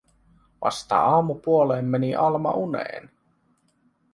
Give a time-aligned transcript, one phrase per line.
[0.61, 3.11] Vasta aamupuoleen meni Alma uneen.